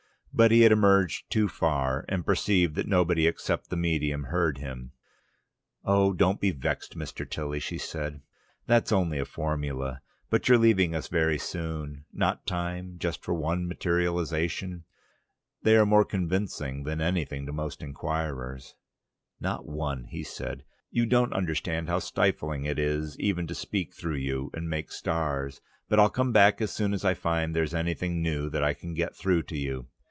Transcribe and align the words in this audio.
But 0.33 0.51
he 0.51 0.61
had 0.61 0.71
emerged 0.71 1.29
too 1.29 1.49
far, 1.49 2.05
and 2.07 2.25
perceived 2.25 2.75
that 2.75 2.87
nobody 2.87 3.27
except 3.27 3.69
the 3.69 3.75
medium 3.75 4.23
heard 4.23 4.59
him. 4.59 4.93
"Oh, 5.83 6.13
don't 6.13 6.39
be 6.39 6.51
vexed, 6.51 6.97
Mr. 6.97 7.29
Tilly," 7.29 7.59
she 7.59 7.77
said. 7.77 8.21
"That's 8.65 8.93
only 8.93 9.19
a 9.19 9.25
formula. 9.25 9.99
But 10.29 10.47
you're 10.47 10.57
leaving 10.57 10.95
us 10.95 11.09
very 11.09 11.37
soon. 11.37 12.05
Not 12.13 12.47
time 12.47 12.93
for 12.93 12.99
just 12.99 13.27
one 13.27 13.67
materialisation? 13.67 14.85
They 15.63 15.75
are 15.75 15.85
more 15.85 16.05
convincing 16.05 16.85
than 16.85 17.01
anything 17.01 17.45
to 17.45 17.51
most 17.51 17.83
inquirers." 17.83 18.75
"Not 19.41 19.67
one," 19.67 20.07
said 20.23 20.63
he. 20.89 21.01
"You 21.01 21.05
don't 21.07 21.33
understand 21.33 21.89
how 21.89 21.99
stifling 21.99 22.63
it 22.63 22.79
is 22.79 23.19
even 23.19 23.47
to 23.47 23.53
speak 23.53 23.93
through 23.93 24.15
you 24.15 24.49
and 24.53 24.69
make 24.69 24.93
stars. 24.93 25.59
But 25.89 25.99
I'll 25.99 26.09
come 26.09 26.31
back 26.31 26.61
as 26.61 26.71
soon 26.71 26.93
as 26.93 27.03
I 27.03 27.15
find 27.15 27.53
there's 27.53 27.75
anything 27.75 28.21
new 28.21 28.49
that 28.49 28.63
I 28.63 28.73
can 28.73 28.93
get 28.93 29.13
through 29.13 29.43
to 29.43 29.57
you. 29.57 29.87